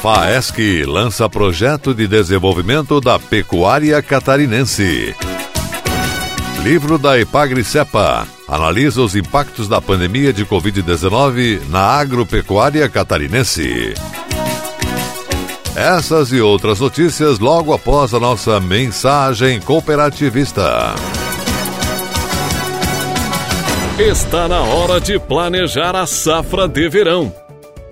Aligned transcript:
FAESC 0.00 0.86
lança 0.86 1.28
projeto 1.28 1.92
de 1.92 2.08
desenvolvimento 2.08 3.02
da 3.02 3.18
pecuária 3.18 4.00
catarinense. 4.02 5.14
Livro 6.62 6.96
da 6.96 7.18
Epagri-Cepa 7.18 8.26
analisa 8.48 9.02
os 9.02 9.14
impactos 9.14 9.68
da 9.68 9.78
pandemia 9.78 10.32
de 10.32 10.46
Covid-19 10.46 11.68
na 11.68 11.82
agropecuária 11.82 12.88
catarinense. 12.88 13.92
Essas 15.76 16.32
e 16.32 16.40
outras 16.40 16.80
notícias 16.80 17.38
logo 17.38 17.74
após 17.74 18.14
a 18.14 18.18
nossa 18.18 18.58
mensagem 18.58 19.60
cooperativista. 19.60 20.94
Está 23.98 24.48
na 24.48 24.62
hora 24.62 24.98
de 24.98 25.18
planejar 25.18 25.94
a 25.94 26.06
safra 26.06 26.66
de 26.66 26.88
verão. 26.88 27.30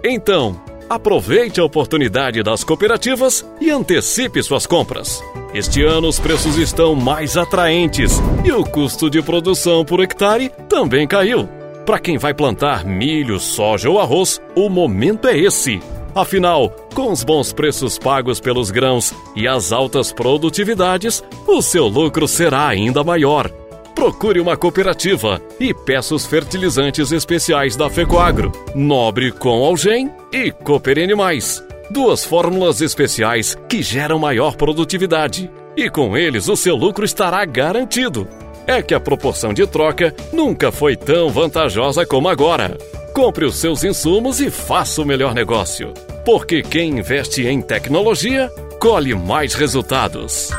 Então, 0.03 0.68
Aproveite 0.89 1.61
a 1.61 1.65
oportunidade 1.65 2.43
das 2.43 2.65
cooperativas 2.65 3.47
e 3.61 3.71
antecipe 3.71 4.43
suas 4.43 4.67
compras. 4.67 5.23
Este 5.53 5.83
ano 5.83 6.09
os 6.09 6.19
preços 6.19 6.57
estão 6.57 6.95
mais 6.95 7.37
atraentes 7.37 8.13
e 8.43 8.51
o 8.51 8.65
custo 8.65 9.11
de 9.11 9.21
produção 9.21 9.85
por 9.85 10.01
hectare 10.01 10.51
também 10.67 11.07
caiu. 11.07 11.47
Para 11.85 11.99
quem 11.99 12.17
vai 12.17 12.33
plantar 12.33 12.87
milho, 12.87 13.39
soja 13.39 13.91
ou 13.91 14.01
arroz, 14.01 14.41
o 14.55 14.71
momento 14.71 15.29
é 15.29 15.39
esse. 15.39 15.79
Afinal, 16.15 16.71
com 16.95 17.13
os 17.13 17.23
bons 17.23 17.53
preços 17.53 17.99
pagos 17.99 18.41
pelos 18.41 18.71
grãos 18.71 19.15
e 19.37 19.47
as 19.47 19.73
altas 19.73 20.11
produtividades, 20.11 21.23
o 21.47 21.61
seu 21.61 21.87
lucro 21.87 22.27
será 22.27 22.67
ainda 22.67 23.05
maior. 23.05 23.51
Procure 23.99 24.39
uma 24.39 24.57
cooperativa 24.57 25.43
e 25.59 25.75
peça 25.75 26.15
os 26.15 26.25
fertilizantes 26.25 27.11
especiais 27.11 27.75
da 27.75 27.91
Fecoagro, 27.91 28.53
Nobre 28.73 29.33
com 29.33 29.65
Algem 29.65 30.09
e 30.33 30.53
Cooper 30.53 31.03
Animais. 31.03 31.61
Duas 31.91 32.25
fórmulas 32.25 32.81
especiais 32.81 33.59
que 33.69 33.83
geram 33.83 34.17
maior 34.17 34.55
produtividade. 34.55 35.51
E 35.77 35.91
com 35.91 36.17
eles 36.17 36.49
o 36.49 36.57
seu 36.57 36.77
lucro 36.77 37.05
estará 37.05 37.45
garantido. 37.45 38.29
É 38.69 38.81
que 38.81 38.95
a 38.95 39.01
proporção 39.01 39.53
de 39.53 39.67
troca 39.67 40.15
nunca 40.33 40.71
foi 40.71 40.95
tão 40.95 41.29
vantajosa 41.29 42.07
como 42.07 42.29
agora. 42.29 42.79
Compre 43.13 43.47
os 43.47 43.57
seus 43.57 43.83
insumos 43.83 44.41
e 44.41 44.49
faça 44.49 45.03
o 45.03 45.05
melhor 45.05 45.35
negócio. 45.35 45.93
Porque 46.25 46.63
quem 46.63 47.01
investe 47.01 47.45
em 47.49 47.61
tecnologia 47.61 48.49
colhe 48.79 49.13
mais 49.13 49.55
resultados. 49.55 50.51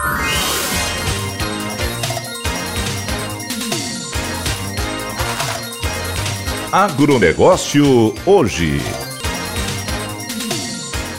Agronegócio 6.72 8.14
hoje. 8.28 8.80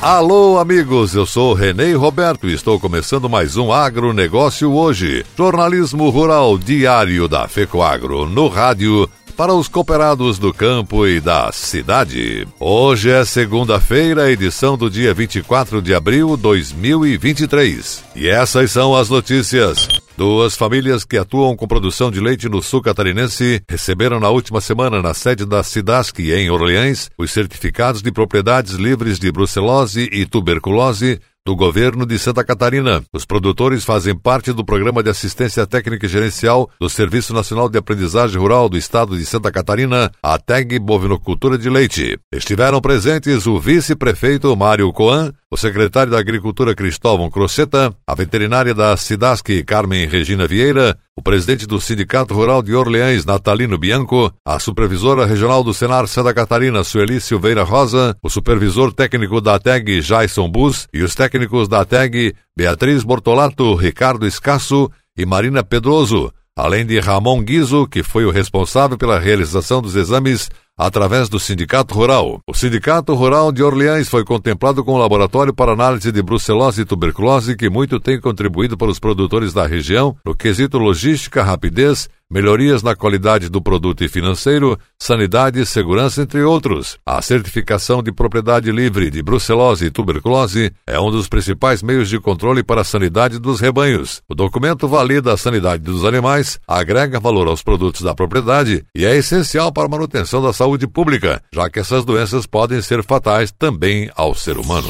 Alô, 0.00 0.60
amigos, 0.60 1.16
eu 1.16 1.26
sou 1.26 1.54
Renê 1.54 1.92
Roberto 1.92 2.48
e 2.48 2.54
estou 2.54 2.78
começando 2.78 3.28
mais 3.28 3.56
um 3.56 3.72
Agronegócio 3.72 4.72
hoje. 4.72 5.26
Jornalismo 5.36 6.08
rural 6.08 6.56
diário 6.56 7.26
da 7.26 7.48
FECOAGRO, 7.48 8.26
no 8.26 8.46
rádio 8.46 9.10
para 9.36 9.52
os 9.52 9.66
cooperados 9.66 10.38
do 10.38 10.54
campo 10.54 11.04
e 11.04 11.20
da 11.20 11.50
cidade. 11.50 12.46
Hoje 12.60 13.10
é 13.10 13.24
segunda-feira, 13.24 14.30
edição 14.30 14.76
do 14.76 14.88
dia 14.88 15.12
24 15.12 15.82
de 15.82 15.92
abril 15.92 16.36
de 16.36 16.42
2023. 16.42 18.04
E 18.14 18.28
essas 18.28 18.70
são 18.70 18.94
as 18.94 19.08
notícias. 19.08 19.99
Duas 20.20 20.54
famílias 20.54 21.02
que 21.02 21.16
atuam 21.16 21.56
com 21.56 21.66
produção 21.66 22.10
de 22.10 22.20
leite 22.20 22.46
no 22.46 22.62
sul 22.62 22.82
catarinense 22.82 23.62
receberam 23.66 24.20
na 24.20 24.28
última 24.28 24.60
semana 24.60 25.00
na 25.00 25.14
sede 25.14 25.46
da 25.46 25.62
Cidasc, 25.62 26.18
em 26.18 26.50
Orleans, 26.50 27.08
os 27.16 27.30
certificados 27.30 28.02
de 28.02 28.12
propriedades 28.12 28.74
livres 28.74 29.18
de 29.18 29.32
brucelose 29.32 30.10
e 30.12 30.26
tuberculose 30.26 31.18
do 31.46 31.56
governo 31.56 32.04
de 32.04 32.18
Santa 32.18 32.44
Catarina. 32.44 33.02
Os 33.12 33.24
produtores 33.24 33.84
fazem 33.84 34.14
parte 34.14 34.52
do 34.52 34.64
Programa 34.64 35.02
de 35.02 35.10
Assistência 35.10 35.66
Técnica 35.66 36.06
e 36.06 36.08
Gerencial 36.08 36.70
do 36.78 36.88
Serviço 36.88 37.32
Nacional 37.32 37.68
de 37.68 37.78
Aprendizagem 37.78 38.38
Rural 38.38 38.68
do 38.68 38.76
Estado 38.76 39.16
de 39.16 39.24
Santa 39.24 39.50
Catarina, 39.50 40.10
a 40.22 40.38
TEG 40.38 40.78
Bovinocultura 40.78 41.56
de 41.56 41.70
Leite. 41.70 42.18
Estiveram 42.32 42.80
presentes 42.80 43.46
o 43.46 43.58
vice-prefeito 43.58 44.54
Mário 44.56 44.92
Coan, 44.92 45.32
o 45.50 45.56
secretário 45.56 46.12
da 46.12 46.18
Agricultura 46.18 46.74
Cristóvão 46.74 47.30
Croceta, 47.30 47.94
a 48.06 48.14
veterinária 48.14 48.74
da 48.74 48.96
Cidasc 48.96 49.46
Carmen 49.64 50.06
Regina 50.06 50.46
Vieira, 50.46 50.96
o 51.20 51.22
presidente 51.22 51.66
do 51.66 51.78
Sindicato 51.78 52.32
Rural 52.32 52.62
de 52.62 52.74
Orleães, 52.74 53.26
Natalino 53.26 53.76
Bianco, 53.76 54.32
a 54.42 54.58
supervisora 54.58 55.26
regional 55.26 55.62
do 55.62 55.74
Senar 55.74 56.08
Santa 56.08 56.32
Catarina, 56.32 56.82
Sueli 56.82 57.20
Silveira 57.20 57.62
Rosa, 57.62 58.16
o 58.22 58.30
supervisor 58.30 58.90
técnico 58.90 59.38
da 59.38 59.58
TEG, 59.58 60.00
Jason 60.00 60.48
Bus, 60.48 60.88
e 60.94 61.02
os 61.02 61.14
técnicos 61.14 61.68
da 61.68 61.84
TEG, 61.84 62.34
Beatriz 62.56 63.04
Bortolato, 63.04 63.74
Ricardo 63.74 64.26
Escasso 64.26 64.90
e 65.14 65.26
Marina 65.26 65.62
Pedroso, 65.62 66.32
além 66.60 66.84
de 66.84 67.00
Ramon 67.00 67.42
Guizo, 67.42 67.86
que 67.86 68.02
foi 68.02 68.24
o 68.26 68.30
responsável 68.30 68.98
pela 68.98 69.18
realização 69.18 69.80
dos 69.80 69.96
exames 69.96 70.50
através 70.76 71.28
do 71.28 71.40
Sindicato 71.40 71.94
Rural. 71.94 72.40
O 72.46 72.54
Sindicato 72.54 73.14
Rural 73.14 73.50
de 73.50 73.62
Orleans 73.62 74.08
foi 74.08 74.24
contemplado 74.24 74.84
com 74.84 74.94
um 74.94 74.98
laboratório 74.98 75.54
para 75.54 75.72
análise 75.72 76.12
de 76.12 76.22
brucelose 76.22 76.82
e 76.82 76.84
tuberculose 76.84 77.56
que 77.56 77.68
muito 77.68 77.98
tem 77.98 78.20
contribuído 78.20 78.76
para 78.76 78.90
os 78.90 78.98
produtores 78.98 79.52
da 79.52 79.66
região 79.66 80.16
no 80.24 80.34
quesito 80.34 80.78
logística, 80.78 81.42
rapidez 81.42 82.08
melhorias 82.30 82.82
na 82.82 82.94
qualidade 82.94 83.48
do 83.48 83.60
produto 83.60 84.04
e 84.04 84.08
financeiro, 84.08 84.78
sanidade 84.98 85.60
e 85.60 85.66
segurança, 85.66 86.22
entre 86.22 86.42
outros. 86.42 86.98
A 87.04 87.20
certificação 87.20 88.02
de 88.02 88.12
propriedade 88.12 88.70
livre 88.70 89.10
de 89.10 89.22
brucelose 89.22 89.86
e 89.86 89.90
tuberculose 89.90 90.72
é 90.86 91.00
um 91.00 91.10
dos 91.10 91.28
principais 91.28 91.82
meios 91.82 92.08
de 92.08 92.20
controle 92.20 92.62
para 92.62 92.82
a 92.82 92.84
sanidade 92.84 93.38
dos 93.38 93.60
rebanhos. 93.60 94.22
O 94.28 94.34
documento 94.34 94.86
valida 94.86 95.32
a 95.32 95.36
sanidade 95.36 95.82
dos 95.82 96.04
animais, 96.04 96.60
agrega 96.66 97.18
valor 97.18 97.48
aos 97.48 97.62
produtos 97.62 98.02
da 98.02 98.14
propriedade 98.14 98.84
e 98.94 99.04
é 99.04 99.16
essencial 99.16 99.72
para 99.72 99.86
a 99.86 99.90
manutenção 99.90 100.42
da 100.42 100.52
saúde 100.52 100.86
pública, 100.86 101.42
já 101.52 101.68
que 101.68 101.80
essas 101.80 102.04
doenças 102.04 102.46
podem 102.46 102.80
ser 102.80 103.02
fatais 103.02 103.50
também 103.50 104.10
ao 104.14 104.34
ser 104.34 104.56
humano. 104.56 104.88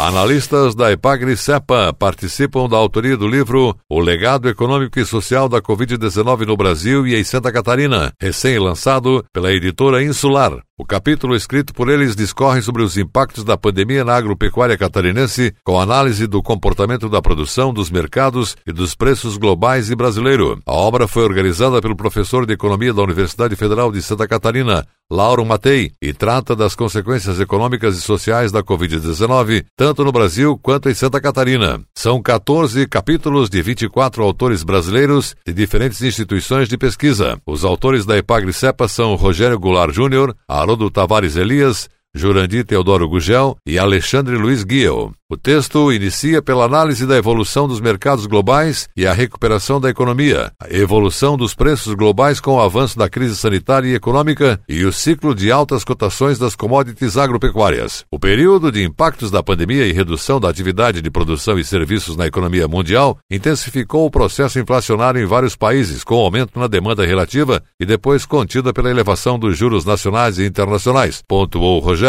Analistas 0.00 0.76
da 0.76 0.92
Epagri 0.92 1.36
Cepa 1.36 1.92
participam 1.92 2.68
da 2.68 2.76
autoria 2.76 3.16
do 3.16 3.26
livro 3.26 3.76
O 3.90 3.98
Legado 3.98 4.48
Econômico 4.48 5.00
e 5.00 5.04
Social 5.04 5.48
da 5.48 5.60
Covid-19 5.60 6.46
no 6.46 6.56
Brasil 6.56 7.04
e 7.04 7.16
em 7.16 7.24
Santa 7.24 7.50
Catarina, 7.50 8.12
recém-lançado 8.20 9.24
pela 9.32 9.52
editora 9.52 10.00
Insular. 10.00 10.62
O 10.80 10.84
capítulo 10.84 11.34
escrito 11.34 11.74
por 11.74 11.88
eles 11.88 12.14
discorre 12.14 12.62
sobre 12.62 12.84
os 12.84 12.96
impactos 12.96 13.42
da 13.42 13.58
pandemia 13.58 14.04
na 14.04 14.14
agropecuária 14.14 14.78
catarinense, 14.78 15.52
com 15.64 15.80
análise 15.80 16.24
do 16.28 16.40
comportamento 16.40 17.08
da 17.08 17.20
produção, 17.20 17.74
dos 17.74 17.90
mercados 17.90 18.56
e 18.64 18.70
dos 18.70 18.94
preços 18.94 19.36
globais 19.36 19.90
e 19.90 19.96
brasileiro. 19.96 20.62
A 20.64 20.72
obra 20.72 21.08
foi 21.08 21.24
organizada 21.24 21.82
pelo 21.82 21.96
professor 21.96 22.46
de 22.46 22.52
Economia 22.52 22.94
da 22.94 23.02
Universidade 23.02 23.56
Federal 23.56 23.90
de 23.90 24.00
Santa 24.00 24.28
Catarina, 24.28 24.86
Lauro 25.10 25.42
Matei, 25.42 25.90
e 26.02 26.12
trata 26.12 26.54
das 26.54 26.74
consequências 26.74 27.40
econômicas 27.40 27.96
e 27.96 28.00
sociais 28.02 28.52
da 28.52 28.62
Covid-19, 28.62 29.64
tanto 29.74 30.04
no 30.04 30.12
Brasil 30.12 30.58
quanto 30.62 30.90
em 30.90 30.94
Santa 30.94 31.18
Catarina. 31.18 31.80
São 31.94 32.20
14 32.20 32.86
capítulos 32.86 33.48
de 33.48 33.62
24 33.62 34.22
autores 34.22 34.62
brasileiros 34.62 35.34
de 35.46 35.54
diferentes 35.54 36.02
instituições 36.02 36.68
de 36.68 36.76
pesquisa. 36.76 37.40
Os 37.46 37.64
autores 37.64 38.04
da 38.04 38.18
Epagri-Cepa 38.18 38.86
são 38.86 39.14
Rogério 39.14 39.58
Goulart 39.58 39.94
Júnior, 39.94 40.36
Haroldo 40.68 40.90
Tavares 40.90 41.34
Elias, 41.34 41.90
Jurandir 42.18 42.64
Teodoro 42.64 43.08
Gugel 43.08 43.56
e 43.64 43.78
Alexandre 43.78 44.36
Luiz 44.36 44.64
Guiel. 44.64 45.12
O 45.30 45.36
texto 45.36 45.92
inicia 45.92 46.40
pela 46.40 46.64
análise 46.64 47.06
da 47.06 47.14
evolução 47.14 47.68
dos 47.68 47.82
mercados 47.82 48.24
globais 48.24 48.88
e 48.96 49.06
a 49.06 49.12
recuperação 49.12 49.78
da 49.78 49.90
economia, 49.90 50.50
a 50.58 50.74
evolução 50.74 51.36
dos 51.36 51.54
preços 51.54 51.92
globais 51.92 52.40
com 52.40 52.54
o 52.54 52.60
avanço 52.62 52.96
da 52.96 53.10
crise 53.10 53.36
sanitária 53.36 53.88
e 53.88 53.94
econômica 53.94 54.58
e 54.66 54.86
o 54.86 54.92
ciclo 54.92 55.34
de 55.34 55.52
altas 55.52 55.84
cotações 55.84 56.38
das 56.38 56.56
commodities 56.56 57.18
agropecuárias. 57.18 58.06
O 58.10 58.18
período 58.18 58.72
de 58.72 58.82
impactos 58.82 59.30
da 59.30 59.42
pandemia 59.42 59.86
e 59.86 59.92
redução 59.92 60.40
da 60.40 60.48
atividade 60.48 61.02
de 61.02 61.10
produção 61.10 61.58
e 61.58 61.64
serviços 61.64 62.16
na 62.16 62.26
economia 62.26 62.66
mundial 62.66 63.18
intensificou 63.30 64.06
o 64.06 64.10
processo 64.10 64.58
inflacionário 64.58 65.20
em 65.20 65.26
vários 65.26 65.54
países, 65.54 66.02
com 66.02 66.14
aumento 66.14 66.58
na 66.58 66.66
demanda 66.66 67.04
relativa 67.04 67.62
e 67.78 67.84
depois 67.84 68.24
contida 68.24 68.72
pela 68.72 68.88
elevação 68.88 69.38
dos 69.38 69.58
juros 69.58 69.84
nacionais 69.84 70.38
e 70.38 70.46
internacionais, 70.46 71.22
pontuou 71.28 71.80
Rogério. 71.80 72.07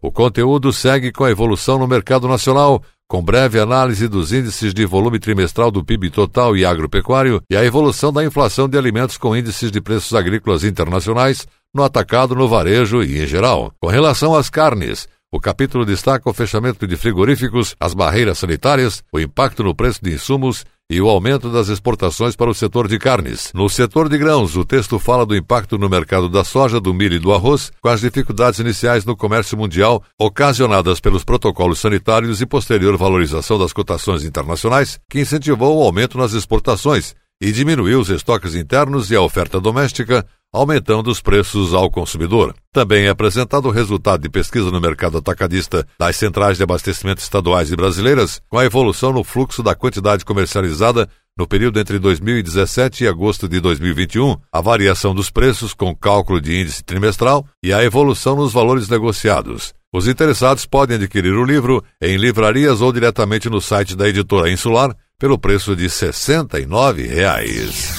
O 0.00 0.12
conteúdo 0.12 0.72
segue 0.72 1.10
com 1.12 1.24
a 1.24 1.30
evolução 1.30 1.78
no 1.78 1.86
mercado 1.86 2.28
nacional, 2.28 2.82
com 3.08 3.22
breve 3.22 3.58
análise 3.58 4.08
dos 4.08 4.32
índices 4.32 4.74
de 4.74 4.84
volume 4.84 5.18
trimestral 5.18 5.70
do 5.70 5.84
PIB 5.84 6.10
total 6.10 6.56
e 6.56 6.64
agropecuário 6.64 7.40
e 7.50 7.56
a 7.56 7.64
evolução 7.64 8.12
da 8.12 8.24
inflação 8.24 8.68
de 8.68 8.76
alimentos 8.76 9.16
com 9.16 9.36
índices 9.36 9.70
de 9.70 9.80
preços 9.80 10.14
agrícolas 10.14 10.64
internacionais 10.64 11.46
no 11.74 11.84
atacado, 11.84 12.34
no 12.34 12.48
varejo 12.48 13.02
e 13.02 13.22
em 13.22 13.26
geral. 13.26 13.72
Com 13.80 13.88
relação 13.88 14.34
às 14.34 14.50
carnes, 14.50 15.08
o 15.30 15.38
capítulo 15.38 15.84
destaca 15.84 16.28
o 16.28 16.32
fechamento 16.32 16.86
de 16.86 16.96
frigoríficos, 16.96 17.76
as 17.78 17.94
barreiras 17.94 18.38
sanitárias, 18.38 19.02
o 19.12 19.20
impacto 19.20 19.62
no 19.62 19.74
preço 19.74 20.00
de 20.02 20.14
insumos 20.14 20.64
e 20.88 21.00
o 21.00 21.08
aumento 21.08 21.50
das 21.50 21.68
exportações 21.68 22.36
para 22.36 22.50
o 22.50 22.54
setor 22.54 22.86
de 22.86 22.98
carnes. 22.98 23.50
No 23.52 23.68
setor 23.68 24.08
de 24.08 24.16
grãos, 24.16 24.56
o 24.56 24.64
texto 24.64 24.98
fala 24.98 25.26
do 25.26 25.36
impacto 25.36 25.76
no 25.76 25.88
mercado 25.88 26.28
da 26.28 26.44
soja, 26.44 26.80
do 26.80 26.94
milho 26.94 27.16
e 27.16 27.18
do 27.18 27.32
arroz, 27.32 27.72
com 27.80 27.88
as 27.88 28.00
dificuldades 28.00 28.60
iniciais 28.60 29.04
no 29.04 29.16
comércio 29.16 29.58
mundial 29.58 30.02
ocasionadas 30.18 31.00
pelos 31.00 31.24
protocolos 31.24 31.80
sanitários 31.80 32.40
e 32.40 32.46
posterior 32.46 32.96
valorização 32.96 33.58
das 33.58 33.72
cotações 33.72 34.24
internacionais, 34.24 34.98
que 35.10 35.20
incentivou 35.20 35.78
o 35.78 35.82
aumento 35.82 36.16
nas 36.16 36.32
exportações 36.32 37.14
e 37.40 37.52
diminuiu 37.52 38.00
os 38.00 38.08
estoques 38.08 38.54
internos 38.54 39.10
e 39.10 39.16
a 39.16 39.20
oferta 39.20 39.60
doméstica, 39.60 40.26
aumentando 40.52 41.10
os 41.10 41.20
preços 41.20 41.74
ao 41.74 41.90
consumidor. 41.90 42.54
Também 42.72 43.06
é 43.06 43.08
apresentado 43.08 43.66
o 43.66 43.70
resultado 43.70 44.22
de 44.22 44.28
pesquisa 44.28 44.70
no 44.70 44.80
mercado 44.80 45.18
atacadista 45.18 45.86
das 45.98 46.16
centrais 46.16 46.56
de 46.56 46.62
abastecimento 46.62 47.20
estaduais 47.20 47.70
e 47.70 47.76
brasileiras, 47.76 48.40
com 48.48 48.58
a 48.58 48.64
evolução 48.64 49.12
no 49.12 49.22
fluxo 49.22 49.62
da 49.62 49.74
quantidade 49.74 50.24
comercializada 50.24 51.08
no 51.38 51.46
período 51.46 51.78
entre 51.78 51.98
2017 51.98 53.04
e 53.04 53.08
agosto 53.08 53.46
de 53.46 53.60
2021, 53.60 54.36
a 54.50 54.60
variação 54.62 55.14
dos 55.14 55.28
preços 55.28 55.74
com 55.74 55.94
cálculo 55.94 56.40
de 56.40 56.58
índice 56.58 56.82
trimestral 56.82 57.46
e 57.62 57.74
a 57.74 57.84
evolução 57.84 58.36
nos 58.36 58.54
valores 58.54 58.88
negociados. 58.88 59.74
Os 59.92 60.08
interessados 60.08 60.64
podem 60.64 60.96
adquirir 60.96 61.34
o 61.34 61.44
livro 61.44 61.84
em 62.00 62.16
livrarias 62.16 62.80
ou 62.80 62.90
diretamente 62.90 63.50
no 63.50 63.60
site 63.60 63.94
da 63.94 64.08
editora 64.08 64.50
Insular 64.50 64.96
pelo 65.18 65.38
preço 65.38 65.74
de 65.74 65.88
69 65.88 67.06
reais. 67.06 67.94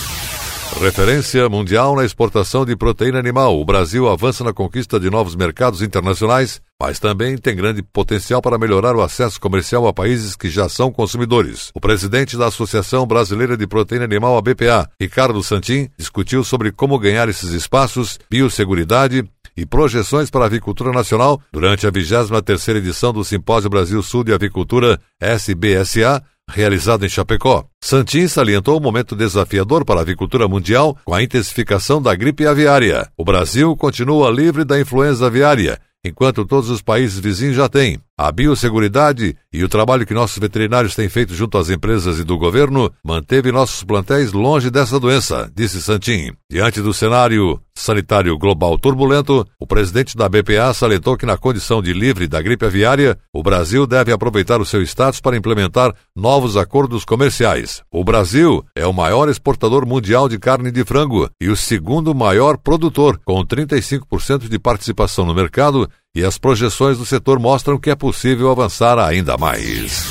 Referência 0.80 1.50
mundial 1.50 1.96
na 1.96 2.06
exportação 2.06 2.64
de 2.64 2.76
proteína 2.76 3.18
animal, 3.18 3.60
o 3.60 3.66
Brasil 3.66 4.08
avança 4.08 4.44
na 4.44 4.54
conquista 4.54 5.00
de 5.00 5.10
novos 5.10 5.36
mercados 5.36 5.82
internacionais, 5.82 6.62
mas 6.80 7.00
também 7.00 7.36
tem 7.36 7.56
grande 7.56 7.82
potencial 7.82 8.40
para 8.44 8.60
melhorar 8.60 8.96
o 8.96 9.02
acesso 9.02 9.42
comercial 9.42 9.88
a 9.88 9.94
países 9.94 10.36
que 10.36 10.48
já 10.48 10.70
são 10.70 10.92
consumidores. 10.92 11.72
O 11.74 11.82
presidente 11.82 12.38
da 12.38 12.46
Associação 12.46 13.08
Brasileira 13.08 13.58
de 13.58 13.66
Proteína 13.66 14.06
Animal, 14.06 14.38
a 14.38 14.42
BPA, 14.42 14.88
Ricardo 15.02 15.42
Santin, 15.42 15.90
discutiu 15.98 16.44
sobre 16.44 16.72
como 16.72 17.00
ganhar 17.00 17.28
esses 17.28 17.50
espaços, 17.50 18.20
biosseguridade 18.30 19.28
e 19.58 19.66
projeções 19.66 20.30
para 20.30 20.44
a 20.44 20.46
avicultura 20.46 20.92
nacional 20.92 21.42
durante 21.52 21.88
a 21.88 21.92
23ª 21.92 22.76
edição 22.78 23.12
do 23.12 23.24
Simpósio 23.26 23.70
Brasil 23.70 24.02
Sul 24.04 24.24
de 24.24 24.32
Avicultura 24.32 25.00
SBSA, 25.20 26.24
realizado 26.50 27.06
em 27.06 27.10
Chapecó. 27.10 27.66
Santin 27.84 28.28
salientou 28.28 28.78
o 28.78 28.82
momento 28.82 29.16
desafiador 29.16 29.84
para 29.84 30.00
a 30.00 30.04
avicultura 30.04 30.48
mundial 30.48 30.96
com 31.04 31.14
a 31.14 31.24
intensificação 31.24 32.02
da 32.02 32.16
gripe 32.16 32.46
aviária. 32.46 33.10
O 33.18 33.26
Brasil 33.26 33.76
continua 33.76 34.30
livre 34.30 34.64
da 34.64 34.80
influenza 34.80 35.26
aviária, 35.26 35.80
enquanto 36.06 36.46
todos 36.46 36.70
os 36.70 36.82
países 36.82 37.20
vizinhos 37.20 37.56
já 37.56 37.68
têm. 37.68 38.00
A 38.20 38.32
biosseguridade 38.32 39.38
e 39.54 39.64
o 39.64 39.70
trabalho 39.70 40.04
que 40.04 40.14
nossos 40.14 40.40
veterinários 40.40 40.96
têm 40.96 41.08
feito 41.08 41.36
junto 41.36 41.56
às 41.56 41.70
empresas 41.70 42.18
e 42.18 42.24
do 42.24 42.36
governo 42.36 42.92
manteve 43.04 43.52
nossos 43.52 43.84
plantéis 43.84 44.34
longe 44.34 44.72
dessa 44.72 45.00
doença, 45.00 45.52
disse 45.56 45.80
Santin. 45.80 46.32
Diante 46.50 46.82
do 46.82 46.96
cenário 46.96 47.62
sanitário 47.76 48.36
global 48.38 48.76
turbulento, 48.76 49.46
o 49.60 49.68
presidente 49.68 50.18
da 50.18 50.28
BPA 50.28 50.74
salientou 50.74 51.16
que, 51.16 51.28
na 51.28 51.38
condição 51.38 51.80
de 51.80 51.94
livre 51.94 52.28
da 52.28 52.42
gripe 52.42 52.66
aviária, 52.66 53.16
o 53.32 53.44
Brasil 53.44 53.86
deve 53.86 54.12
aproveitar 54.12 54.60
o 54.60 54.66
seu 54.66 54.82
status 54.82 55.22
para 55.22 55.38
implementar 55.38 55.94
novos 56.16 56.58
acordos 56.58 57.06
comerciais. 57.06 57.84
O 57.92 58.04
Brasil 58.04 58.66
é 58.76 58.88
o 58.88 58.94
maior 58.94 59.30
exportador 59.30 59.86
mundial 59.86 60.28
de 60.28 60.40
carne 60.40 60.72
de 60.72 60.84
frango 60.84 61.30
e 61.40 61.50
o 61.50 61.56
segundo 61.56 62.16
maior 62.16 62.58
produtor, 62.58 63.20
com 63.24 63.46
35% 63.46 64.50
de 64.50 64.58
participação 64.58 65.24
no 65.24 65.36
mercado 65.36 65.88
e 66.18 66.26
as 66.26 66.36
projeções 66.40 66.98
do 66.98 67.06
setor 67.06 67.40
mostram 67.40 67.78
que 67.78 67.92
é 67.92 67.96
possível 67.96 68.50
avançar 68.50 68.98
ainda 68.98 69.38
mais. 69.38 70.04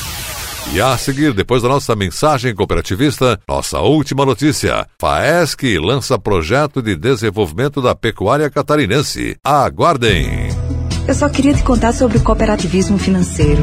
E 0.72 0.80
a 0.80 0.96
seguir, 0.96 1.32
depois 1.32 1.62
da 1.64 1.68
nossa 1.68 1.96
mensagem 1.96 2.54
cooperativista, 2.54 3.40
nossa 3.48 3.80
última 3.80 4.24
notícia. 4.24 4.86
FAESC 5.00 5.76
lança 5.80 6.16
projeto 6.16 6.80
de 6.80 6.94
desenvolvimento 6.94 7.82
da 7.82 7.92
pecuária 7.92 8.48
catarinense. 8.48 9.36
Aguardem! 9.42 10.48
Eu 11.08 11.14
só 11.14 11.28
queria 11.28 11.54
te 11.54 11.64
contar 11.64 11.92
sobre 11.92 12.18
o 12.18 12.22
cooperativismo 12.22 12.98
financeiro. 12.98 13.62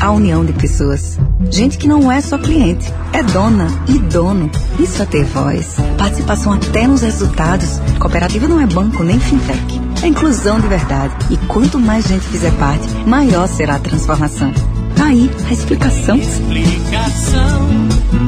A 0.00 0.12
união 0.12 0.44
de 0.44 0.52
pessoas. 0.52 1.18
Gente 1.50 1.76
que 1.76 1.88
não 1.88 2.10
é 2.10 2.20
só 2.20 2.38
cliente, 2.38 2.86
é 3.12 3.22
dona 3.22 3.66
e 3.88 3.98
dono. 3.98 4.48
Isso 4.78 5.02
é 5.02 5.06
ter 5.06 5.24
voz. 5.24 5.74
Participação 5.98 6.52
até 6.52 6.86
nos 6.86 7.02
resultados. 7.02 7.80
Cooperativa 7.98 8.46
não 8.46 8.60
é 8.60 8.66
banco 8.66 9.02
nem 9.02 9.18
fintech 9.18 9.83
é 10.02 10.06
inclusão 10.06 10.60
de 10.60 10.68
verdade. 10.68 11.14
E 11.30 11.36
quanto 11.46 11.78
mais 11.78 12.06
gente 12.06 12.26
fizer 12.26 12.52
parte, 12.52 12.86
maior 13.06 13.46
será 13.46 13.76
a 13.76 13.78
transformação. 13.78 14.52
Tá 14.96 15.06
aí 15.06 15.30
a 15.48 15.52
explicação. 15.52 16.16
Explicação, 16.16 17.68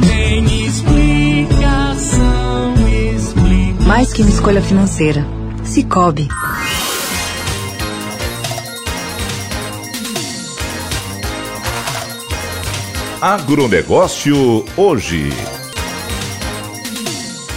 tem 0.07 0.67
explicação, 0.67 2.75
explicação. 3.15 3.87
Mais 3.87 4.13
que 4.13 4.23
uma 4.23 4.31
escolha 4.31 4.63
financeira. 4.63 5.27
Cicobi. 5.65 6.29
Agronegócio 13.21 14.65
hoje. 14.77 15.56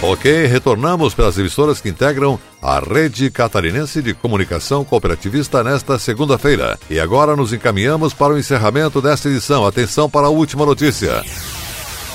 Ok, 0.02 0.46
retornamos 0.46 1.12
pelas 1.12 1.36
emissoras 1.36 1.78
que 1.78 1.88
integram 1.90 2.38
a 2.62 2.80
Rede 2.80 3.30
Catarinense 3.30 4.00
de 4.00 4.14
Comunicação 4.14 4.82
Cooperativista 4.82 5.62
nesta 5.62 5.98
segunda-feira. 5.98 6.78
E 6.88 6.98
agora 6.98 7.36
nos 7.36 7.52
encaminhamos 7.52 8.14
para 8.14 8.32
o 8.32 8.38
encerramento 8.38 9.02
desta 9.02 9.28
edição. 9.28 9.66
Atenção 9.66 10.08
para 10.08 10.28
a 10.28 10.30
última 10.30 10.64
notícia. 10.64 11.22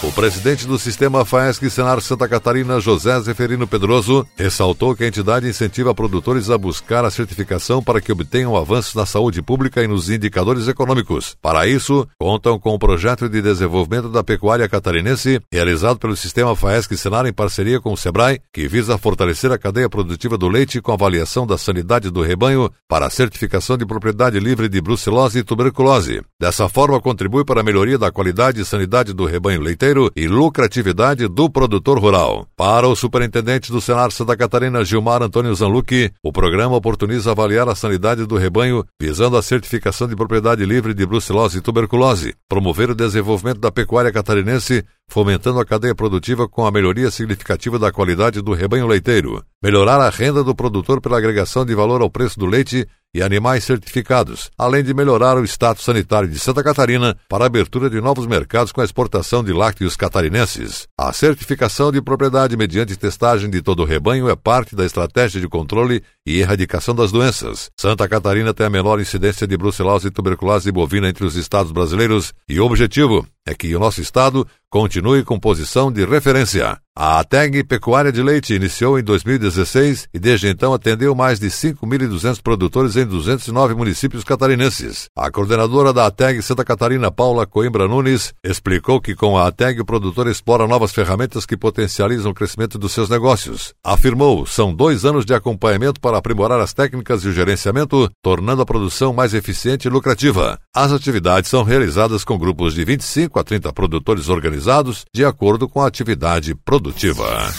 O 0.06 0.12
presidente 0.12 0.68
do 0.68 0.78
sistema 0.78 1.26
FAESC 1.26 1.68
Senar 1.68 2.00
Santa 2.00 2.28
Catarina, 2.28 2.80
José 2.80 3.20
Zeferino 3.22 3.68
Pedroso, 3.68 4.26
ressaltou 4.38 4.96
que 4.96 5.04
a 5.04 5.08
entidade 5.08 5.50
incentiva 5.50 5.96
produtores 5.96 6.52
a 6.52 6.60
buscar 6.60 7.04
a 7.04 7.10
certificação 7.10 7.82
para 7.82 8.00
que 8.00 8.12
obtenham 8.12 8.56
avanços 8.56 8.94
na 8.94 9.08
saúde 9.08 9.42
pública 9.42 9.84
e 9.84 9.88
nos 9.88 10.08
indicadores 10.08 10.68
econômicos. 10.68 11.36
Para 11.42 11.66
isso, 11.66 12.08
contam 12.20 12.60
com 12.60 12.76
o 12.76 12.78
projeto 12.78 13.28
de 13.28 13.42
desenvolvimento 13.42 14.08
da 14.08 14.24
pecuária 14.24 14.70
catarinense, 14.70 15.42
realizado 15.52 15.98
pelo 15.98 16.16
sistema 16.16 16.56
FAESC 16.56 16.96
Senar 16.96 17.26
em 17.26 17.34
parceria 17.34 17.82
com 17.82 17.92
o 17.92 17.98
SEBRAE, 17.98 18.40
que 18.54 18.68
visa 18.68 19.00
fortalecer 19.00 19.52
a 19.52 19.58
cadeia 19.58 19.90
produtiva 19.90 20.38
do 20.38 20.48
leite 20.48 20.80
com 20.82 20.92
avaliação 20.92 21.48
da 21.48 21.58
sanidade 21.58 22.12
do 22.12 22.22
rebanho 22.22 22.72
para 22.88 23.08
a 23.08 23.10
certificação 23.10 23.76
de 23.76 23.88
propriedade 23.88 24.40
livre 24.40 24.70
de 24.70 24.80
brucelose 24.80 25.40
e 25.40 25.44
tuberculose. 25.44 26.22
Dessa 26.40 26.70
forma, 26.70 27.02
contribui 27.02 27.44
para 27.44 27.62
a 27.62 27.64
melhoria 27.64 27.98
da 27.98 28.12
qualidade 28.12 28.62
e 28.62 28.66
sanidade 28.66 29.12
do 29.12 29.26
rebanho 29.26 29.62
leiteiro 29.62 29.95
e 30.16 30.28
lucratividade 30.28 31.28
do 31.28 31.50
produtor 31.50 32.00
rural. 32.00 32.48
Para 32.56 32.88
o 32.88 32.96
superintendente 32.96 33.72
do 33.72 33.80
Senar 33.80 34.12
Santa 34.12 34.36
Catarina, 34.36 34.84
Gilmar 34.84 35.24
Antônio 35.24 35.56
Zanlucchi, 35.56 36.12
o 36.24 36.32
programa 36.32 36.76
oportuniza 36.76 37.32
avaliar 37.32 37.70
a 37.70 37.76
sanidade 37.76 38.26
do 38.26 38.36
rebanho, 38.36 38.84
visando 39.02 39.38
a 39.38 39.42
certificação 39.42 40.08
de 40.08 40.16
propriedade 40.16 40.66
livre 40.66 40.94
de 40.94 41.06
brucelose 41.06 41.58
e 41.58 41.62
tuberculose, 41.62 42.36
promover 42.50 42.90
o 42.90 42.96
desenvolvimento 42.96 43.60
da 43.60 43.72
pecuária 43.72 44.12
catarinense, 44.12 44.84
fomentando 45.08 45.60
a 45.60 45.66
cadeia 45.66 45.96
produtiva 45.96 46.48
com 46.48 46.66
a 46.66 46.72
melhoria 46.72 47.10
significativa 47.10 47.80
da 47.80 47.92
qualidade 47.92 48.42
do 48.42 48.54
rebanho 48.54 48.88
leiteiro, 48.88 49.44
melhorar 49.64 50.00
a 50.02 50.10
renda 50.10 50.44
do 50.44 50.54
produtor 50.54 51.00
pela 51.00 51.18
agregação 51.18 51.66
de 51.66 51.74
valor 51.74 52.02
ao 52.02 52.10
preço 52.10 52.40
do 52.40 52.46
leite 52.46 52.88
e 53.14 53.22
animais 53.22 53.64
certificados, 53.64 54.52
além 54.58 54.84
de 54.84 54.94
melhorar 54.94 55.38
o 55.38 55.46
status 55.46 55.86
sanitário 55.86 56.28
de 56.28 56.38
Santa 56.38 56.62
Catarina 56.62 57.16
para 57.30 57.46
a 57.46 57.48
abertura 57.48 57.90
de 57.90 58.02
novos 58.02 58.28
mercados 58.28 58.74
com 58.74 58.82
a 58.82 58.84
exportação 58.84 59.42
de 59.42 59.54
lácteos 59.54 59.96
catarinenses. 59.96 60.86
A 61.00 61.14
certificação 61.14 61.94
de 61.94 62.02
propriedade 62.02 62.58
mediante 62.58 62.98
testagem 62.98 63.50
de 63.50 63.62
todo 63.62 63.84
o 63.84 63.86
rebanho 63.86 64.28
é 64.28 64.36
parte 64.36 64.76
da 64.76 64.86
estratégia 64.86 65.40
de 65.40 65.48
controle 65.48 66.04
e 66.26 66.40
erradicação 66.40 66.96
das 66.96 67.12
doenças. 67.12 67.70
Santa 67.80 68.08
Catarina 68.08 68.54
tem 68.54 68.66
a 68.66 68.70
menor 68.70 69.00
incidência 69.00 69.46
de 69.46 69.56
brucelose 69.58 70.08
e 70.08 70.12
tuberculose 70.12 70.72
bovina 70.72 71.10
entre 71.10 71.26
os 71.26 71.36
estados 71.36 71.72
brasileiros 71.72 72.34
e 72.48 72.60
o 72.60 72.66
objetivo 72.66 73.26
é 73.46 73.54
que 73.54 73.76
o 73.76 73.80
nosso 73.80 74.02
estado 74.02 74.48
continue 74.70 75.24
com 75.24 75.40
posição 75.40 75.92
de 75.92 76.06
referência. 76.06 76.85
A 76.98 77.20
ATEG 77.20 77.62
Pecuária 77.66 78.10
de 78.10 78.24
Leite 78.24 78.54
iniciou 78.54 78.98
em 78.98 79.04
2016 79.04 80.08
e 80.14 80.18
desde 80.18 80.48
então 80.48 80.74
atendeu 80.74 81.14
mais 81.14 81.42
de 81.42 81.48
5.200 81.48 82.42
produtores 82.42 82.96
em 82.96 83.06
209 83.06 83.76
municípios 83.76 84.24
catarinenses. 84.24 85.10
A 85.14 85.30
coordenadora 85.30 85.92
da 85.92 86.06
ATEG 86.06 86.42
Santa 86.42 86.64
Catarina, 86.64 87.12
Paula 87.12 87.46
Coimbra 87.46 87.86
Nunes, 87.86 88.34
explicou 88.42 89.02
que 89.02 89.14
com 89.14 89.38
a 89.38 89.46
ATEG 89.48 89.82
o 89.82 89.86
produtor 89.86 90.28
explora 90.28 90.70
novas 90.70 90.94
ferramentas 90.94 91.46
que 91.46 91.58
potencializam 91.58 92.32
o 92.32 92.34
crescimento 92.34 92.80
dos 92.80 92.94
seus 92.94 93.10
negócios. 93.10 93.74
Afirmou, 93.84 94.46
são 94.46 94.74
dois 94.74 95.04
anos 95.04 95.26
de 95.26 95.34
acompanhamento 95.34 96.00
para 96.00 96.18
aprimorar 96.18 96.62
as 96.62 96.74
técnicas 96.74 97.26
e 97.26 97.28
o 97.28 97.34
gerenciamento, 97.34 98.10
tornando 98.24 98.62
a 98.62 98.66
produção 98.66 99.12
mais 99.12 99.34
eficiente 99.34 99.90
e 99.90 99.92
lucrativa. 99.92 100.58
As 100.74 100.94
atividades 100.94 101.50
são 101.50 101.64
realizadas 101.64 102.24
com 102.24 102.38
grupos 102.38 102.74
de 102.74 102.86
25 102.86 103.38
a 103.38 103.44
30 103.44 103.74
produtores 103.74 104.30
organizados 104.30 105.04
de 105.14 105.26
acordo 105.26 105.68
com 105.68 105.82
a 105.82 105.88
atividade 105.88 106.56
produtiva. 106.86 107.52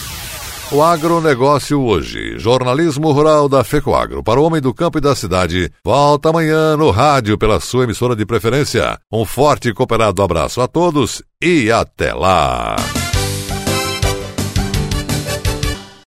O 0.71 0.81
agronegócio 0.81 1.81
hoje. 1.81 2.39
Jornalismo 2.39 3.11
rural 3.11 3.49
da 3.49 3.63
FECOAGRO 3.63 4.23
para 4.23 4.39
o 4.39 4.43
homem 4.43 4.61
do 4.61 4.73
campo 4.73 4.97
e 4.97 5.01
da 5.01 5.15
cidade. 5.15 5.71
Volta 5.83 6.29
amanhã 6.29 6.77
no 6.77 6.91
rádio 6.91 7.37
pela 7.37 7.59
sua 7.59 7.83
emissora 7.83 8.15
de 8.15 8.25
preferência. 8.25 8.97
Um 9.11 9.25
forte 9.25 9.69
e 9.69 9.73
cooperado 9.73 10.21
abraço 10.21 10.61
a 10.61 10.67
todos 10.67 11.21
e 11.41 11.69
até 11.71 12.13
lá. 12.13 12.75